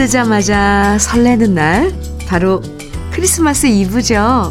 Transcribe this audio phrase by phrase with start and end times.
[0.00, 1.92] 눈 뜨자마자 설레는 날,
[2.26, 2.62] 바로
[3.10, 4.50] 크리스마스 이브죠.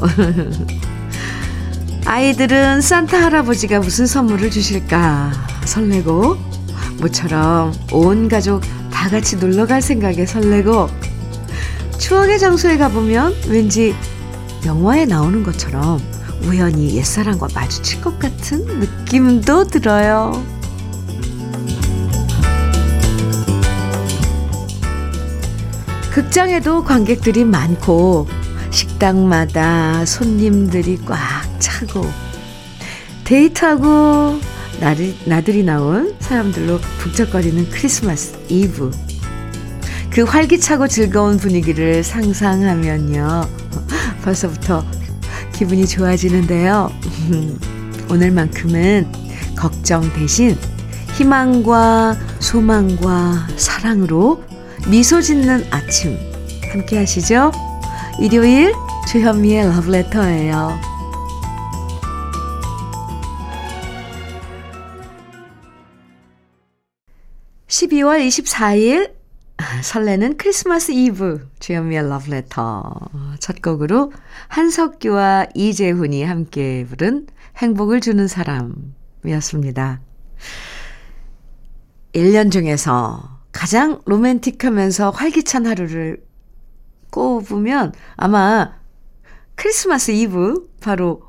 [2.06, 5.32] 아이들은 산타 할아버지가 무슨 선물을 주실까
[5.66, 6.38] 설레고,
[7.02, 10.88] 모처럼 온 가족 다 같이 놀러 갈 생각에 설레고,
[11.98, 13.96] 추억의 장소에 가보면 왠지
[14.68, 16.00] 영화에 나오는 것처럼
[16.44, 20.59] 우연히 옛사랑과 마주칠 것 같은 느낌도 들어요.
[26.20, 28.28] 극장에도 관객들이 많고
[28.72, 31.18] 식당마다 손님들이 꽉
[31.60, 32.06] 차고
[33.24, 34.42] 데이트하고
[34.82, 38.92] 나들이, 나들이 나온 사람들로 북적거리는 크리스마스 이브.
[40.10, 43.44] 그 활기차고 즐거운 분위기를 상상하면요.
[44.22, 44.84] 벌써부터
[45.54, 46.92] 기분이 좋아지는데요.
[48.12, 49.10] 오늘만큼은
[49.56, 50.58] 걱정 대신
[51.14, 54.50] 희망과 소망과 사랑으로
[54.90, 56.18] 미소 짓는 아침
[56.72, 57.52] 함께 하시죠?
[58.20, 58.74] 일요일
[59.12, 60.80] 주현미의 러브레터예요.
[67.68, 69.14] 12월 24일
[69.84, 72.92] 설레는 크리스마스 이브 주현미의 러브레터
[73.40, 74.12] 첫 곡으로
[74.48, 80.02] 한석규와 이재훈이 함께 부른 행복을 주는 사람이었습니다.
[82.14, 86.24] 1년 중에서 가장 로맨틱하면서 활기찬 하루를
[87.10, 88.74] 꼽으면 아마
[89.56, 91.24] 크리스마스 이브 바로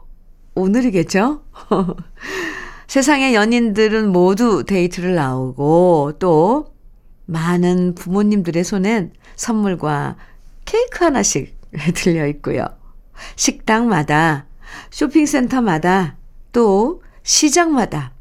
[0.55, 1.43] 오늘이겠죠?
[2.87, 6.75] 세상의 연인들은 모두 데이트를 나오고 또
[7.27, 10.17] 많은 부모님들의 손엔 선물과
[10.65, 11.57] 케이크 하나씩
[11.95, 12.67] 들려 있고요.
[13.37, 14.47] 식당마다,
[14.91, 16.17] 쇼핑센터마다,
[16.53, 18.13] 또 시장마다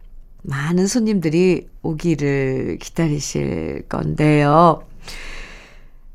[0.44, 4.86] 많은 손님들이 오기를 기다리실 건데요.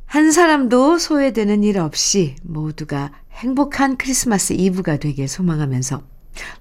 [0.06, 6.02] 한 사람도 소외되는 일 없이 모두가 행복한 크리스마스 이브가 되길 소망하면서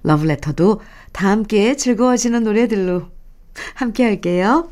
[0.02, 0.80] 러브레터도
[1.12, 3.02] 다 함께 즐거워지는 노래들로
[3.74, 4.68] 함께 할게요.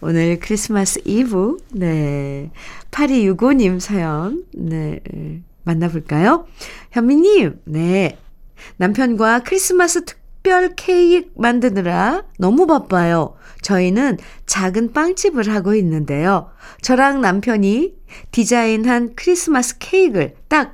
[0.00, 2.50] 오늘 크리스마스 이브, 네.
[2.90, 5.00] 8265님 사연, 네.
[5.64, 6.46] 만나볼까요?
[6.92, 8.16] 현미님, 네.
[8.76, 10.17] 남편과 크리스마스 특
[10.48, 13.36] 별 케이크 만드느라 너무 바빠요.
[13.60, 14.16] 저희는
[14.46, 16.50] 작은 빵집을 하고 있는데요.
[16.80, 17.94] 저랑 남편이
[18.30, 20.72] 디자인한 크리스마스 케이크를 딱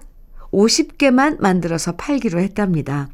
[0.52, 3.08] 50개만 만들어서 팔기로 했답니다.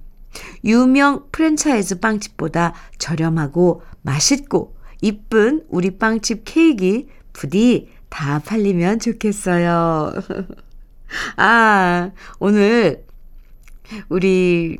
[0.62, 10.12] 유명 프랜차이즈 빵집보다 저렴하고 맛있고 이쁜 우리 빵집 케이크 부디 다 팔리면 좋겠어요.
[11.38, 13.06] 아, 오늘
[14.10, 14.76] 우리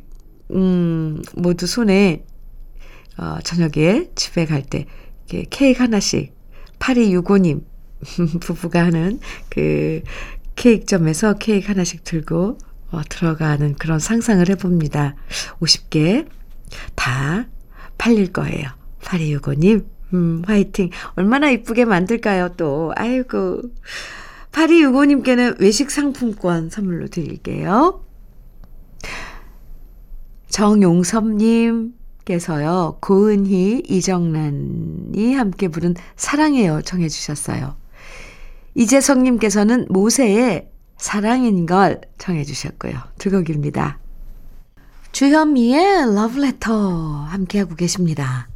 [0.53, 2.23] 음, 모두 손에
[3.17, 4.85] 어, 저녁에 집에 갈때
[5.49, 6.33] 케이크 하나씩
[6.79, 7.63] 8265님
[8.41, 9.19] 부부가 하는
[9.49, 10.01] 그
[10.55, 12.57] 케이크점에서 케이크 하나씩 들고
[12.91, 15.15] 어, 들어가는 그런 상상을 해봅니다.
[15.59, 16.27] 50개
[16.95, 17.47] 다
[17.97, 18.69] 팔릴 거예요.
[19.01, 20.89] 8265님, 음, 화이팅.
[21.15, 22.91] 얼마나 이쁘게 만들까요, 또.
[22.95, 23.61] 아이고.
[24.51, 28.03] 8265님께는 외식 상품권 선물로 드릴게요.
[30.51, 37.75] 정용섭님께서요, 고은희, 이정란이 함께 부른 사랑해요 청해 주셨어요.
[38.75, 42.93] 이재성님께서는 모세의 사랑인 걸 청해 주셨고요.
[43.17, 43.97] 두 곡입니다.
[45.11, 48.47] 주현미의 러브레터 함께하고 계십니다.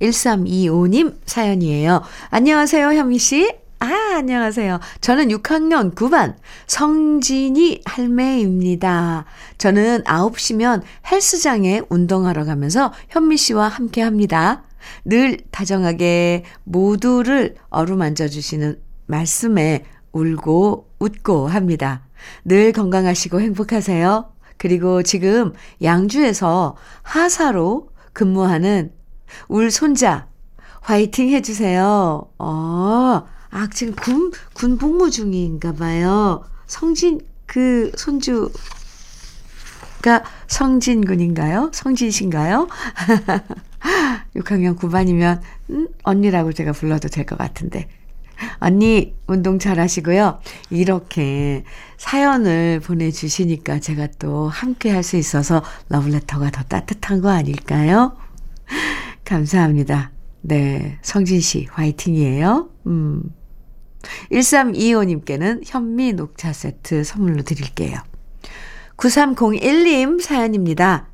[0.00, 2.02] 1325님 사연이에요.
[2.30, 3.54] 안녕하세요, 현미 씨.
[3.82, 4.78] 아, 안녕하세요.
[5.00, 6.36] 저는 6학년 9반
[6.68, 9.24] 성진이 할매입니다.
[9.58, 14.62] 저는 9시면 헬스장에 운동하러 가면서 현미 씨와 함께 합니다.
[15.04, 22.06] 늘 다정하게 모두를 어루만져 주시는 말씀에 울고 웃고 합니다.
[22.44, 24.32] 늘 건강하시고 행복하세요.
[24.58, 28.92] 그리고 지금 양주에서 하사로 근무하는
[29.48, 30.28] 울 손자
[30.82, 32.30] 화이팅 해주세요.
[32.38, 36.42] 어, 아, 지금 군, 군 복무 중인가 봐요.
[36.66, 38.50] 성진, 그, 손주
[40.00, 41.70] 가 성진 군인가요?
[41.72, 42.66] 성진신가요?
[44.34, 45.40] 6학년 9반이면,
[45.70, 47.88] 음, 언니라고 제가 불러도 될 것 같은데.
[48.58, 50.40] 언니, 운동 잘 하시고요.
[50.70, 51.62] 이렇게
[51.98, 58.16] 사연을 보내주시니까 제가 또 함께 할 수 있어서 러블레터가 더 따뜻한 거 아닐까요?
[59.24, 60.10] 감사합니다.
[60.40, 60.98] 네.
[61.02, 62.70] 성진 씨, 화이팅이에요.
[62.86, 63.22] 음.
[64.30, 67.98] 1325님께는 현미 녹차 세트 선물로 드릴게요.
[68.96, 71.08] 9301님 사연입니다.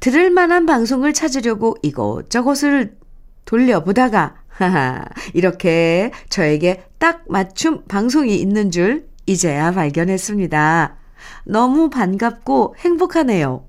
[0.00, 2.96] 들을 만한 방송을 찾으려고 이곳저곳을
[3.44, 5.04] 돌려보다가 하하,
[5.34, 10.96] 이렇게 저에게 딱 맞춤 방송이 있는 줄 이제야 발견했습니다.
[11.44, 13.66] 너무 반갑고 행복하네요.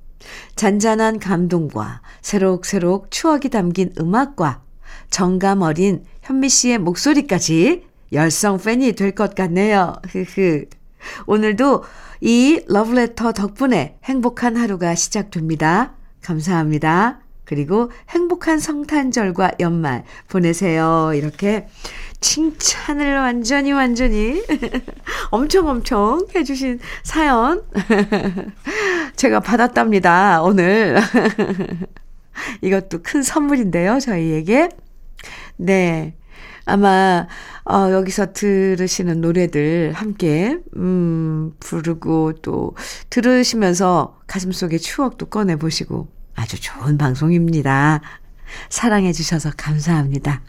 [0.55, 4.61] 잔잔한 감동과 새록새록 추억이 담긴 음악과
[5.09, 9.93] 정감 어린 현미 씨의 목소리까지 열성 팬이 될 것 같네요.
[10.09, 10.65] 흐흐.
[11.25, 11.83] 오늘도
[12.21, 15.93] 이 러브레터 덕분에 행복한 하루가 시작됩니다.
[16.23, 17.19] 감사합니다.
[17.45, 21.11] 그리고 행복한 성탄절과 연말 보내세요.
[21.13, 21.67] 이렇게
[22.19, 24.43] 칭찬을 완전히 완전히
[25.31, 27.63] 엄청 엄청 해주신 사연
[29.15, 30.41] 제가 받았답니다.
[30.43, 30.97] 오늘
[32.61, 33.99] 이것도 큰 선물인데요.
[33.99, 34.69] 저희에게
[35.55, 36.15] 네
[36.67, 37.27] 아마
[37.63, 42.75] 어, 여기서 들으시는 노래들 함께 음 부르고 또
[43.09, 48.01] 들으시면서 가슴속에 추억도 꺼내 보시고 아주 좋은 방송입니다.
[48.69, 50.41] 사랑해 주셔서 감사합니다.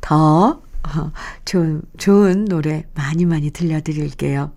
[0.00, 1.12] 더 어,
[1.44, 4.52] 좋은, 좋은 노래 많이 많이 들려드릴게요.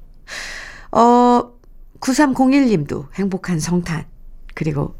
[0.92, 1.52] 어,
[2.00, 4.06] 9301님도 행복한 성탄,
[4.54, 4.96] 그리고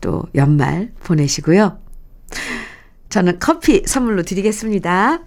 [0.00, 1.78] 또 연말 보내시고요.
[3.08, 5.20] 저는 커피 선물로 드리겠습니다.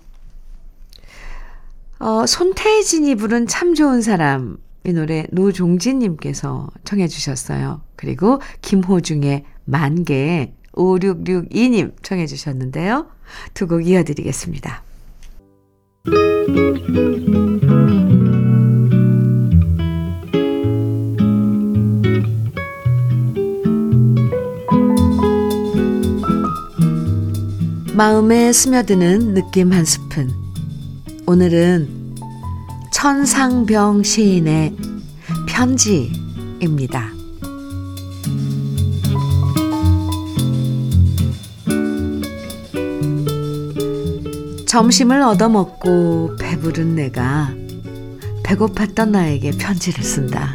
[1.99, 4.57] 어, 손태진이 부른 참 좋은 사람.
[4.83, 7.81] 이 노래 노종진님께서 청해 주셨어요.
[7.95, 13.07] 그리고 김호중의 만개 5662님 청해 주셨는데요.
[13.53, 14.83] 두 곡 이어드리겠습니다.
[28.01, 30.33] 마음에 스며드는 느낌 한 스푼.
[31.27, 32.15] 오늘은
[32.91, 34.75] 천상병 시인의
[35.47, 37.11] 편지입니다.
[44.65, 47.53] 점심을 얻어먹고 배부른 내가
[48.41, 50.51] 배고팠던 나에게 편지를 쓴다.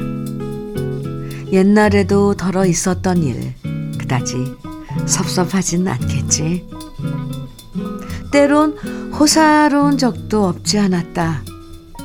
[1.52, 3.54] 옛날에도 덜어 있었던 일,
[3.98, 4.34] 그다지
[5.06, 6.75] 섭섭하진 않겠지.
[8.30, 8.76] 때론
[9.12, 11.42] 호사로운 적도 없지 않았다.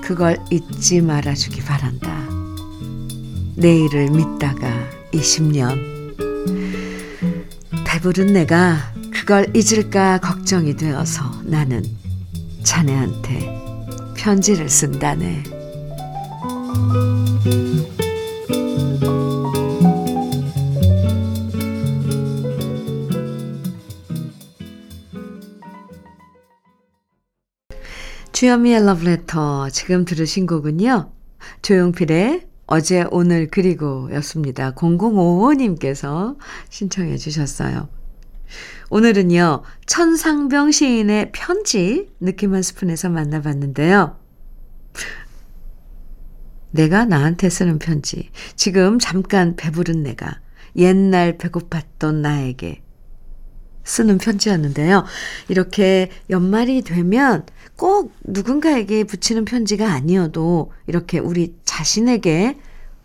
[0.02, 2.12] 그걸 잊지 말아주기 바란다.
[3.56, 4.68] 내일을 믿다가
[5.14, 5.92] 20년.
[7.86, 11.84] 배부른 내가 그걸 잊을까 걱정이 되어서 나는
[12.64, 13.62] 자네한테
[14.16, 15.44] 편지를 쓴다네.
[28.42, 31.12] 주현미의 러브레터 지금 들으신 곡은요.
[31.62, 34.74] 조용필의 어제 오늘 그리고 였습니다.
[34.74, 36.38] 0055님께서
[36.72, 37.88] 신청해 주셨어요.
[38.90, 44.18] 오늘은요, 천상병 시인의 편지 느낌 한 스푼에서 만나봤는데요.
[46.72, 48.32] 내가 나한테 쓰는 편지.
[48.56, 50.40] 지금 잠깐 배부른 내가
[50.76, 52.82] 옛날 배고팠던 나에게
[53.92, 55.04] 쓰는 편지였는데요.
[55.50, 57.46] 이렇게 연말이 되면
[57.76, 62.58] 꼭 누군가에게 붙이는 편지가 아니어도 이렇게 우리 자신에게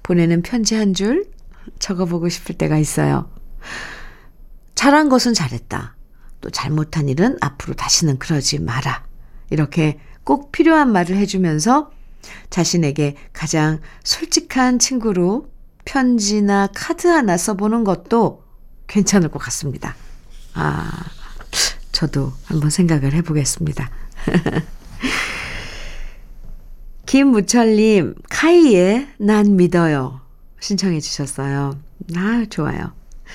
[0.03, 1.27] 보내는 편지 한 줄
[1.81, 3.29] 적어보고 싶을 때가 있어요.
[4.77, 5.97] 잘한 것은 잘했다.
[6.41, 9.05] 또 잘못한 일은 앞으로 다시는 그러지 마라.
[9.51, 11.91] 이렇게 꼭 필요한 말을 해주면서
[12.51, 15.49] 자신에게 가장 솔직한 친구로
[15.85, 18.45] 편지나 카드 하나 써보는 것도
[18.87, 19.97] 괜찮을 것 같습니다.
[20.57, 21.05] 아,
[21.93, 23.91] 저도 한번 생각을 해보겠습니다.
[27.07, 30.21] 김무철님, 카이의 난 믿어요.
[30.61, 31.79] 신청해 주셨어요.
[32.17, 32.93] 아, 좋아요.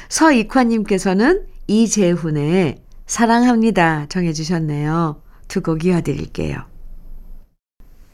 [0.10, 4.08] 서익화님께서는 이재훈의 사랑합니다.
[4.10, 5.22] 정해 주셨네요.
[5.48, 6.64] 두 곡 이어드릴게요.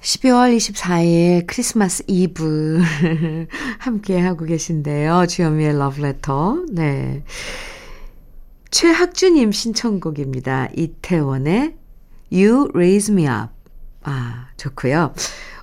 [0.01, 2.81] 12월 24일 크리스마스 이브
[3.79, 5.25] 함께 하고 계신데요.
[5.27, 6.65] 주현미의 러브레터.
[6.71, 7.23] 네.
[8.71, 10.69] 최학주님 신청곡입니다.
[10.75, 11.75] 이태원의
[12.31, 13.49] You Raise Me Up.
[14.03, 15.13] 아, 좋고요.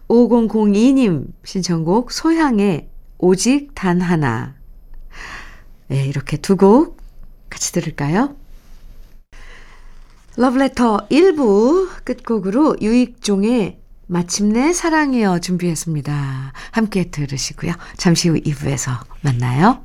[0.09, 4.55] 5002님 신청곡 소향의 오직 단 하나.
[5.89, 6.99] 네, 이렇게 두 곡
[7.51, 8.37] 같이 들을까요?
[10.37, 16.53] 러브레터 1부 끝곡으로 유익종의 마침내 사랑이여 준비했습니다.
[16.73, 17.73] 함께 들으시고요.
[17.97, 19.85] 잠시 후 2부에서 만나요.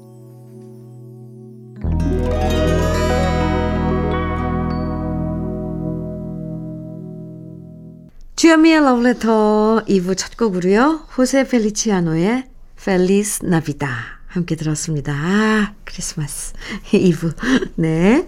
[8.41, 11.05] 주현미의 Letter 2부 첫 곡으로요.
[11.15, 12.45] 호세 펠리치아노의
[12.75, 13.93] Feliz Navidad
[14.25, 15.13] 함께 들었습니다.
[15.13, 16.53] 아, 크리스마스
[16.91, 17.35] 2부.
[17.75, 18.27] 네.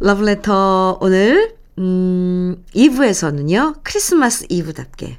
[0.00, 3.80] Letter 오늘 음, 2부에서는요.
[3.82, 5.18] 크리스마스 이브답게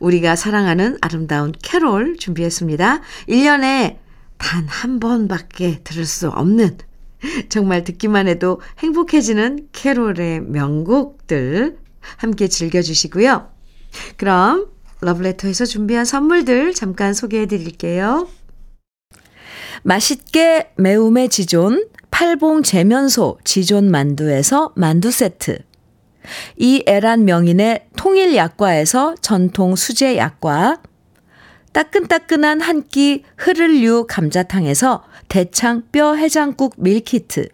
[0.00, 3.02] 우리가 사랑하는 아름다운 캐롤 준비했습니다.
[3.28, 3.98] 1년에
[4.38, 6.78] 단 한 번밖에 들을 수 없는
[7.50, 11.81] 정말 듣기만 해도 행복해지는 캐롤의 명곡들
[12.16, 13.48] 함께 즐겨주시고요.
[14.16, 14.68] 그럼
[15.00, 18.28] 러브레터에서 준비한 선물들 잠깐 소개해 드릴게요.
[19.82, 25.58] 맛있게 매움의 지존 팔봉 재면소 지존 만두에서 만두 세트
[26.56, 30.80] 이 애란 명인의 통일 약과에서 전통 수제 약과,
[31.72, 37.48] 따끈따끈한 한 끼 흐를류 감자탕에서 대창 뼈 해장국 밀키트,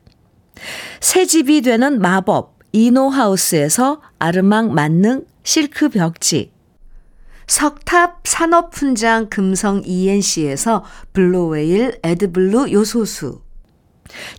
[1.00, 6.52] 새집이 되는 마법 이노하우스에서 아르망 만능 실크 벽지,
[7.46, 13.40] 석탑 산업훈장 금성 ENC에서 블루웨일 에드블루 요소수,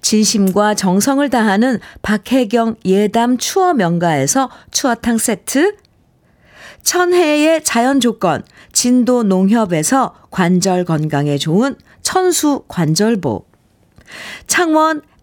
[0.01, 5.75] 진심과 정성을 다하는 박혜경 예담 추어 명가에서 추어탕 세트,
[6.83, 13.45] 천혜의 자연 조건 진도 농협에서 관절 건강에 좋은 천수 관절보,
[14.47, 15.01] 창원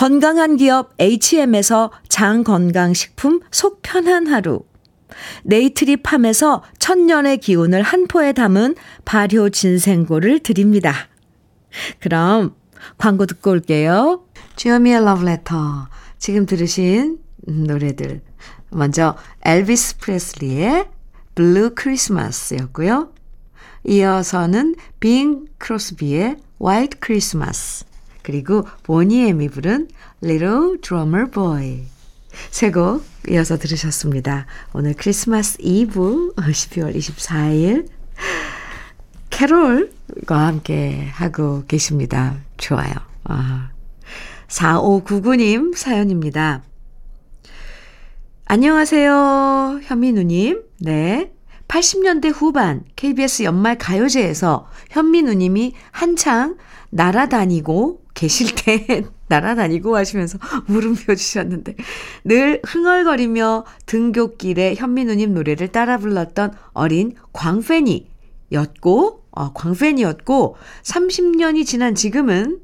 [0.00, 4.62] 건강한 기업 H&M에서 장건강식품 속 편한 하루,
[5.42, 10.94] 네이트리 팜에서 천년의 기운을 한 포에 담은 발효 진생고를 드립니다.
[11.98, 12.54] 그럼
[12.96, 14.24] 광고 듣고 올게요.
[14.56, 15.88] 주현미의 러브레터.
[16.16, 18.22] 지금 들으신 노래들.
[18.70, 20.88] 먼저 엘비스 프레슬리의
[21.34, 23.12] Blue Christmas였고요.
[23.84, 27.89] 이어서는 빙 크로스비의 White Christmas.
[28.22, 29.88] 그리고 보니 엠이 부른
[30.22, 31.84] Little Drummer Boy.
[32.50, 34.46] 세곡 이어서 들으셨습니다.
[34.72, 37.88] 오늘 크리스마스 이브 12월 24일
[39.30, 42.36] 캐롤과 함께 하고 계십니다.
[42.56, 42.92] 좋아요.
[43.24, 43.70] 아.
[44.48, 46.62] 4599님 사연입니다.
[48.46, 50.62] 안녕하세요, 현민우님.
[50.80, 51.32] 네.
[51.68, 56.56] 80년대 후반 KBS 연말 가요제에서 현민우님이 한창
[56.90, 61.76] 날아다니고 계실 때 날아다니고 하시면서 물음표 주셨는데
[62.24, 72.60] 늘 흥얼거리며 등굣길에 현민우님 노래를 따라 불렀던 어린 광팬이였고 어, 광팬이었고 30년이 지난 지금은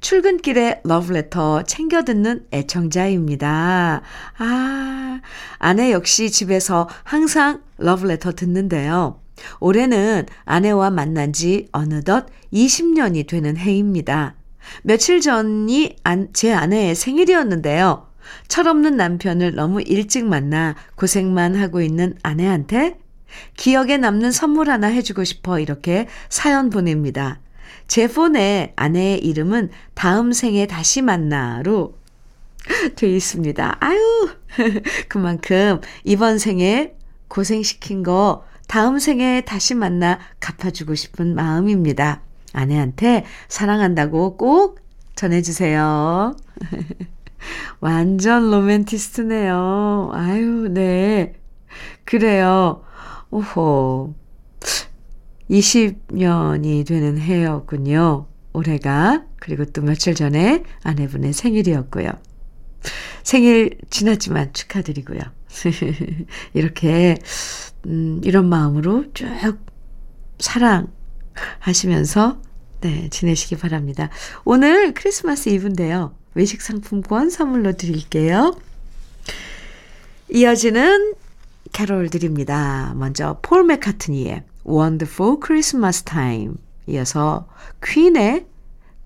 [0.00, 4.02] 출근길에 러브레터 챙겨 듣는 애청자입니다.
[4.38, 5.20] 아,
[5.58, 9.21] 아내 역시 집에서 항상 러브레터 듣는데요.
[9.60, 14.34] 올해는 아내와 만난 지 어느덧 20년이 되는 해입니다.
[14.82, 15.96] 며칠 전이
[16.32, 18.08] 제 아내의 생일이었는데요.
[18.48, 22.98] 철없는 남편을 너무 일찍 만나 고생만 하고 있는 아내한테
[23.56, 27.40] 기억에 남는 선물 하나 해주고 싶어 이렇게 사연 보냅니다.
[27.88, 31.94] 제 폰에 아내의 이름은 다음 생에 다시 만나로
[32.96, 33.76] 돼 있습니다.
[33.80, 34.30] 아유,
[35.08, 36.94] 그만큼 이번 생에
[37.28, 42.22] 고생시킨 거 다음 생에 다시 만나 갚아주고 싶은 마음입니다.
[42.54, 44.80] 아내한테 사랑한다고 꼭
[45.14, 46.34] 전해주세요.
[47.80, 50.12] 완전 로맨티스트네요.
[50.14, 51.34] 아유, 네.
[52.06, 52.82] 그래요.
[53.30, 54.14] 오호.
[55.50, 58.26] 20년이 되는 해였군요.
[58.54, 59.22] 올해가.
[59.36, 62.08] 그리고 또 며칠 전에 아내분의 생일이었고요.
[63.22, 65.20] 생일 지났지만 축하드리고요.
[66.54, 67.18] 이렇게,
[67.86, 69.26] 음, 이런 마음으로 쭉
[70.38, 70.88] 사랑
[71.58, 72.40] 하시면서
[72.80, 74.10] 네, 지내시기 바랍니다.
[74.44, 76.14] 오늘 크리스마스 이브인데요.
[76.34, 78.56] 외식 상품권 선물로 드릴게요.
[80.28, 81.14] 이어지는
[81.72, 82.92] 캐롤 드립니다.
[82.96, 86.54] 먼저 폴 맥카트니의 Wonderful Christmas Time
[86.86, 87.48] 이어서
[87.84, 88.46] 퀸의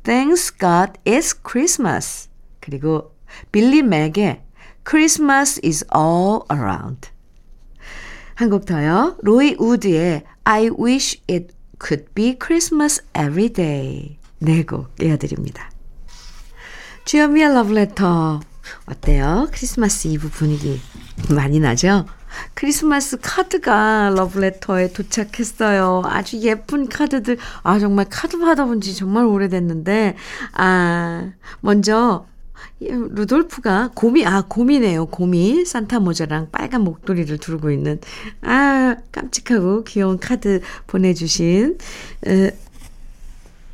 [0.03, 2.29] Thanks God It's Christmas
[2.61, 3.15] 그리고
[3.53, 4.43] 빌리 맥의
[4.89, 7.11] Christmas is all around
[8.37, 9.17] 한 곡 더요.
[9.23, 15.71] 로이 우드의 I wish it could be Christmas every day 네곡 이어드립니다.
[17.07, 18.41] 주현미의 러브레터
[18.87, 19.49] 어때요?
[19.53, 20.81] 크리스마스 이브 분위기
[21.31, 22.05] 많이 나죠?
[22.53, 26.03] 크리스마스 카드가 러브레터에 도착했어요.
[26.05, 27.39] 아주 예쁜 카드들.
[27.63, 30.17] 아, 정말 카드 받아본 지 정말 오래됐는데.
[30.53, 32.27] 아, 먼저
[32.81, 35.07] 루돌프가 곰이, 아, 곰이네요.
[35.07, 38.01] 곰이 산타 모자랑 빨간 목도리를 두르고 있는,
[38.43, 41.79] 아, 깜찍하고 귀여운 카드 보내주신,
[42.27, 42.51] 에,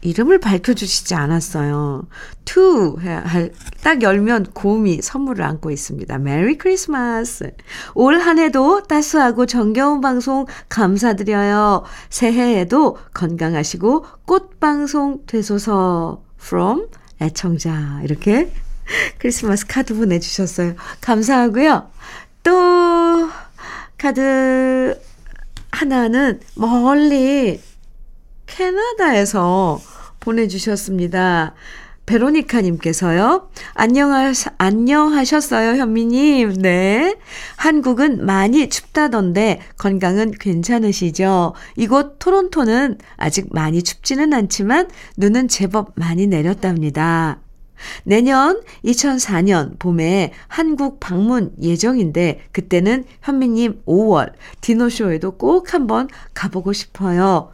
[0.04, 2.08] 이름을 밝혀주시지 않았어요.
[2.44, 2.96] 투,
[3.84, 6.18] 딱 열면 곰이 선물을 안고 있습니다.
[6.18, 7.52] 메리 크리스마스.
[7.94, 11.84] 올 한 해도 따스하고 정겨운 방송 감사드려요.
[12.10, 16.24] 새해에도 건강하시고 꽃방송 되소서.
[16.42, 16.88] from
[17.20, 18.00] 애청자.
[18.02, 18.52] 이렇게
[19.18, 20.74] 크리스마스 카드 보내주셨어요.
[21.00, 21.90] 감사하고요.
[22.42, 23.28] 또,
[23.98, 25.00] 카드
[25.70, 27.60] 하나는 멀리
[28.46, 29.80] 캐나다에서
[30.20, 31.54] 보내주셨습니다.
[32.06, 33.48] 베로니카님께서요.
[33.74, 36.54] 안녕하, 안녕하셨어요, 현미님.
[36.60, 37.16] 네.
[37.56, 41.54] 한국은 많이 춥다던데 건강은 괜찮으시죠?
[41.76, 47.38] 이곳 토론토는 아직 많이 춥지는 않지만 눈은 제법 많이 내렸답니다.
[48.04, 57.52] 내년 2004년 봄에 한국 방문 예정인데 그때는 현미님 5월 디노쇼에도 꼭 한번 가보고 싶어요.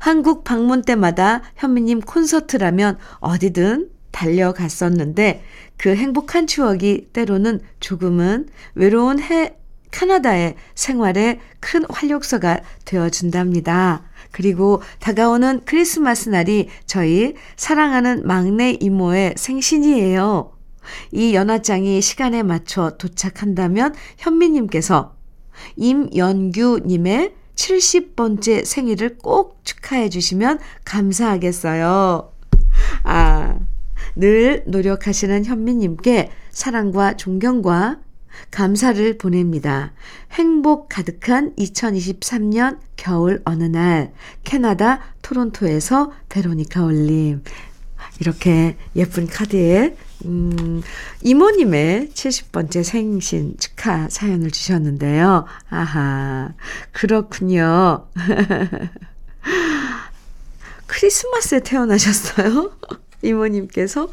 [0.00, 5.42] 한국 방문 때마다 현미님 콘서트라면 어디든 달려갔었는데
[5.76, 9.56] 그 행복한 추억이 때로는 조금은 외로운 해,
[9.90, 14.07] 캐나다의 생활에 큰 활력소가 되어준답니다.
[14.30, 20.52] 그리고 다가오는 크리스마스 날이 저희 사랑하는 막내 이모의 생신이에요.
[21.12, 25.16] 이 연화장이 시간에 맞춰 도착한다면 현미님께서
[25.76, 32.32] 임연규님의 70번째 생일을 꼭 축하해 주시면 감사하겠어요.
[33.02, 33.58] 아,
[34.14, 37.98] 늘 노력하시는 현미님께 사랑과 존경과
[38.50, 39.92] 감사를 보냅니다.
[40.32, 44.12] 행복 가득한 2023년 겨울 어느 날
[44.44, 47.42] 캐나다 토론토에서 베로니카 올림
[48.20, 50.82] 이렇게 예쁜 카드에 음,
[51.22, 55.44] 이모님의 70번째 생신 축하 사연을 주셨는데요.
[55.70, 56.54] 아하,
[56.92, 58.06] 그렇군요.
[60.86, 62.72] 크리스마스에 태어나셨어요?
[63.22, 64.10] 이모님께서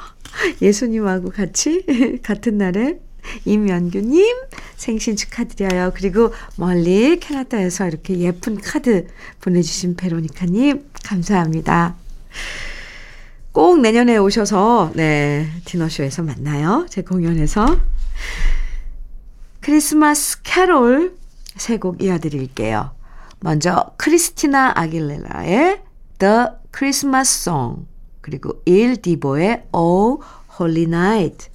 [0.62, 1.86] 예수님하고 같이
[2.22, 3.00] 같은 날에
[3.46, 4.36] 임연규님
[4.76, 5.92] 생신 축하드려요.
[5.96, 9.08] 그리고 멀리 캐나다에서 이렇게 예쁜 카드
[9.42, 11.96] 보내주신 베로니카님 감사합니다.
[13.52, 16.86] 꼭 내년에 오셔서 네 디너쇼에서 만나요.
[16.90, 17.80] 제 공연에서
[19.62, 21.16] 크리스마스 캐롤
[21.58, 22.92] 세 곡 이어드릴게요.
[23.40, 25.82] 먼저 크리스티나 아길레라의
[26.20, 27.86] The Christmas Song
[28.22, 30.22] 그리고 일 디보의 Oh
[30.60, 31.50] Holy Night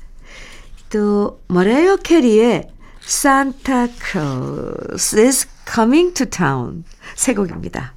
[0.90, 2.68] 또 머레이어 캐리의
[3.03, 7.94] Santa Claus is Coming to Town 세 곡입니다.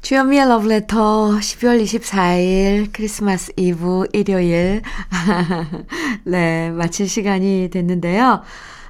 [0.00, 4.80] 주현미의 러브레터 12월 24일 크리스마스 이브 일요일
[6.24, 8.42] 네 마칠 시간이 됐는데요.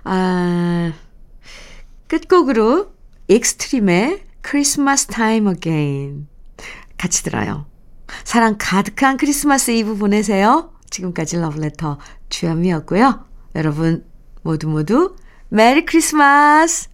[0.05, 0.93] 아
[2.07, 2.93] 끝곡으로
[3.27, 6.29] 익스트림의 Christmas Time Again
[6.97, 7.67] 같이 들어요.
[8.23, 10.78] 사랑 가득한 크리스마스 이브 보내세요.
[10.91, 11.99] 지금까지 러브레터
[12.29, 13.25] 주현미였고요.
[13.55, 14.05] 여러분
[14.43, 15.17] 모두 모두
[15.49, 16.89] 메리 크리스마스!